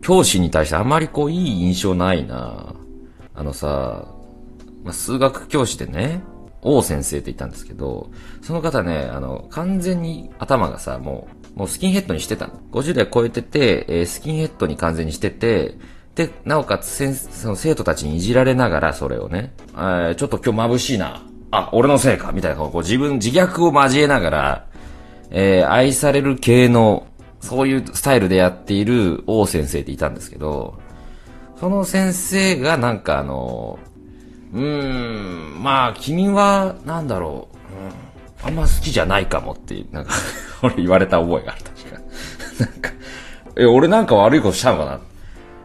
[0.00, 2.74] 教師に対してあまりこういい印象ないな
[3.34, 4.06] あのさ、
[4.84, 6.22] まあ、数学教師でね、
[6.62, 8.10] 王先生って言ったんですけど、
[8.42, 12.60] その方ね、あの、完全に頭がさ、もう、もうスキンヘッドにしてたの。
[12.72, 15.76] 50代超えてて、えー、スキンヘッドに完全にしてて、
[16.14, 21.22] で、なおかつ先、その生徒たちにいじられながらそれをね、えー、ちょっと今日眩しいな。
[21.50, 24.66] あ、俺のせいかみたいな、こう自分、自虐を交えながら、
[25.30, 27.06] えー、愛される系の、
[27.40, 30.78] そういうスタイルでやっている王先生っていたんですけど、
[31.58, 33.78] その先生がなんかあの、
[34.52, 37.48] うーん、まあ、君は、なんだろ
[38.42, 40.12] う、うん、あんま好きじゃないかもって、なんか
[40.62, 42.00] 俺言われた覚えがある、確か。
[42.60, 42.90] なんか、
[43.56, 45.00] え、俺なんか悪いことしたのかな？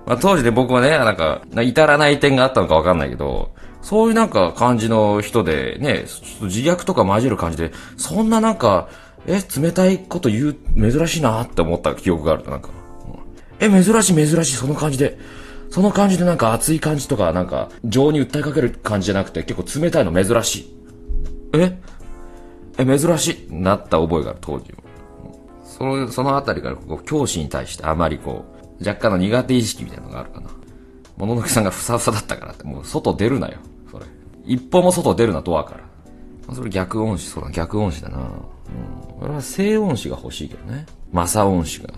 [0.06, 6.06] まあ、当時で僕はね、なんか、至らない点があったのかわかんないけど、そういうなんか感じの人で、ね、
[6.42, 8.88] 自虐とか交える感じで、そんななんか、
[9.28, 12.70] え、冷たいこと言う、珍しいなって思った記憶があると、なんか。
[13.60, 15.18] え、珍しい珍しい、その感じで。
[15.72, 20.76] その感じでなんか熱い感じとか、なんか、情に訴えかける感じじゃなくて、結構冷たいの珍しい。
[21.54, 21.78] え？
[22.78, 24.78] え、珍しいなった覚えがある、当時は。
[25.64, 28.46] その、そのあたりからこう、教師に対してあまりこ
[28.80, 30.50] う、若干の苦手意識みたいなのがあるかな。
[31.18, 33.58] もののけさんがふさふさだったからって、もう外出るなよ、
[33.90, 34.06] それ。
[34.46, 35.76] 一歩も外出るな、ドアか
[36.48, 36.54] ら。
[36.54, 38.30] それ逆音詞、そうだ、逆音詞だな。
[39.20, 39.26] うん。
[39.26, 40.86] 俺は静音詞が欲しいけどね。
[41.12, 41.90] 正音詞が。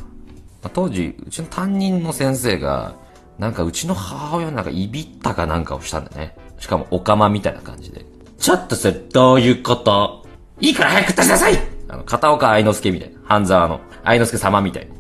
[0.74, 2.96] 当時、うちの担任の先生が、
[3.40, 6.36] なんかうちの母親なんかいびったかなんかをしたんだね。
[6.60, 8.06] しかもおかまみたいな感じで。
[8.38, 10.26] ちょっとそれどういうこと？
[10.60, 13.20] いいから早く出しなさいあの、片岡愛之助みたいな。
[13.24, 14.92] 半沢の愛之助様みたいに。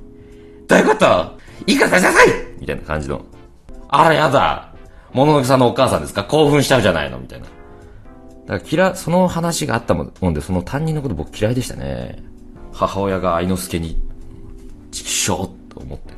[0.68, 1.38] どういうこと？
[1.66, 2.28] いいから出しなさい
[2.60, 3.26] みたいな感じの。
[3.90, 4.73] あらやだ。
[5.14, 6.23] もののけさんのお母さんですか？
[6.23, 7.20] 興奮しちゃうじゃないの？
[7.20, 7.48] みたいな。
[8.48, 12.23] だから嫌、その話があったもんで、その担任のこと僕嫌いでしたね。
[12.72, 14.02] 母親が愛之助に、
[14.89, 16.14] ちくしょうと思って。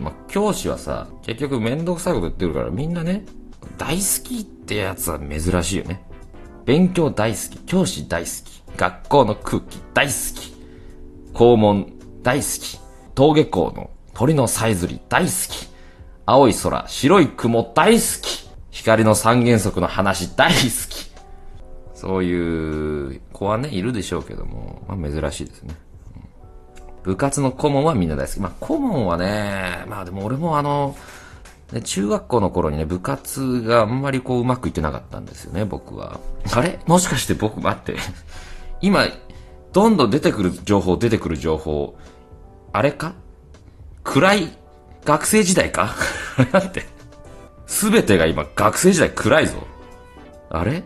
[0.00, 3.24] まあ、教師はさ、結局めんどくさいこと言ってるからみんなね、
[3.78, 6.02] 大好きってやつは珍しいよね。
[6.64, 10.54] 勉強大好き、教師大好き、学校の空気大好き、
[11.32, 12.78] 校門大好き、
[13.16, 15.68] 登下校の鳥のさえずり大好き、
[16.26, 21.12] 青い空、白い雲大好き、光の三原則の話大好き。
[21.94, 25.76] そういう子はね、いるでしょうけども、まあ珍しいですね。
[27.04, 28.40] 部活の顧問はみんな大好き。
[28.40, 30.96] まあ、顧問はね、まあでも俺もあの、
[31.70, 36.18] ね、中学校の頃にね、部活があんまりこううまくいってなかったんですよね、僕は。
[36.52, 36.80] あれ？
[36.86, 37.96] もしかして僕待って。
[38.80, 39.04] 今、
[39.72, 41.96] どんどん出てくる情報、出てくる情報、
[42.72, 43.12] あれか？
[44.02, 44.48] 暗い
[45.04, 45.94] 学生時代か？
[46.38, 46.91] あれだって。
[47.66, 49.66] すべてが今学生時代暗いぞ。
[50.50, 50.82] あれ？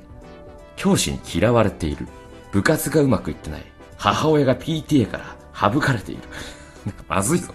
[0.76, 2.06] 教師に嫌われている。
[2.52, 3.62] 部活がうまくいってない。
[3.96, 5.36] 母親が PTA から
[5.72, 6.22] 省かれている。
[7.08, 7.54] まずいぞ、こ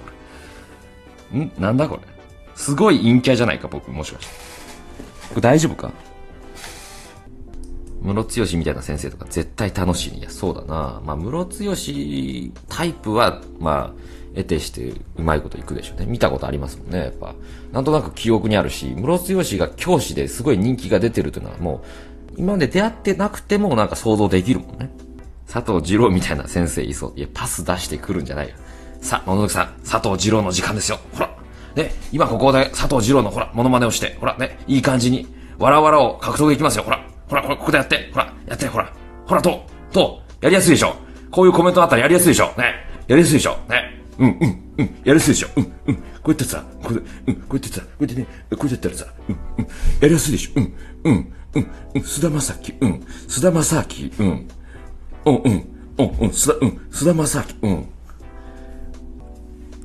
[1.34, 1.40] れ。
[1.40, 1.52] ん？
[1.58, 2.02] なんだこれ？
[2.56, 4.34] すごい陰キャじゃないか、僕、もしかして。
[5.30, 5.92] これ大丈夫か？
[8.02, 10.18] ムロツヨシみたいな先生とか絶対楽しい。
[10.18, 11.02] いや、そうだな。
[11.06, 16.06] まあ、ムロツヨシタイプは、まあ、得てしてうまいこといくでしょうね。
[16.06, 17.36] 見たことありますもんね、やっぱ。
[17.72, 21.84] なんとなく記憶にあるし、ムロツヨシが教師ですごい人気が出てるというのはも
[22.30, 24.90] う、今まで出会ってなくてもなんか想像できるもんね。
[25.52, 27.14] 佐藤二郎みたいな先生いそう。
[27.18, 28.56] いや、パス出してくるんじゃないよ。
[29.02, 31.00] さあ、野々さん、佐藤二郎の時間ですよ。
[31.14, 31.30] ほら。
[31.76, 35.28] ね、今ここで佐藤二郎のほら、モノマネをして、ほら、ね、いい感じに、
[35.60, 36.84] わらわらを獲得できますよ。
[36.84, 38.94] ほら、ほら、ここでやって、ほら、やって、ほら、
[39.26, 40.96] ほら、どう、どう、やりやすいでしょ？
[41.32, 42.48] こういうコメントあったらやりやすいでしょ？
[42.58, 42.76] ね、
[43.08, 43.58] やりやすいでしょ？
[43.70, 45.48] ね、うん、うん、うん、やりやすいでしょ？
[45.56, 48.28] うん、うん、こうやってさ、こうやって、うん、こうやってさ、こうやってね、
[48.58, 50.52] こうやってやったらさ、うん、うん、やりやすいでしょ？
[50.58, 50.74] うん、
[51.06, 54.48] うん、うん、うん、菅田正樹、うん、菅田正樹、うん、うん、
[55.24, 57.88] うん、うん、うん、須田、うん、須田正樹、うん。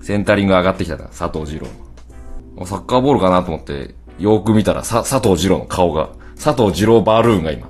[0.03, 1.69] センタリング上がってきたな、佐藤二郎
[2.57, 2.67] の。
[2.67, 7.69] サッカーボールかなと思って、よく見たら、さ、佐藤二郎の顔が、佐藤二郎バルーンが今、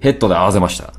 [0.00, 0.94] ヘッドで合わせました。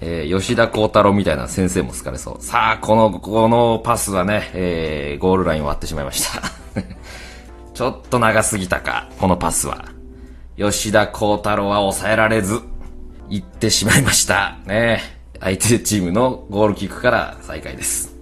[0.00, 2.42] えー、吉田幸太郎みたいな先生も好かれそう。
[2.42, 6.42] さあ、この、このパスはね、えー、ゴールラインを割ってしまいました。
[7.72, 9.86] ちょっと長すぎたか、このパスは。
[10.58, 12.60] 吉田幸太郎は抑えられず、
[13.28, 14.58] 行ってしまいました。
[14.66, 15.00] ね
[15.40, 18.15] 相手チームのゴールキックから再開です。